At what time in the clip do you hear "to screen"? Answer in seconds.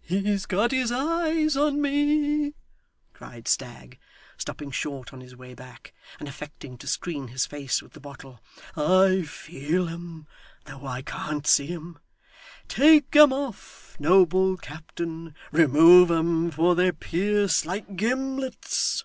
6.78-7.28